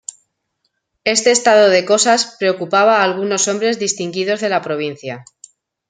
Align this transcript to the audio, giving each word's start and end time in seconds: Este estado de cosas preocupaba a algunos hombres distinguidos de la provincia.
Este 1.03 1.29
estado 1.29 1.69
de 1.69 1.85
cosas 1.85 2.25
preocupaba 2.39 2.93
a 2.97 3.03
algunos 3.03 3.47
hombres 3.47 3.77
distinguidos 3.77 4.41
de 4.41 4.49
la 4.49 4.63
provincia. 4.63 5.23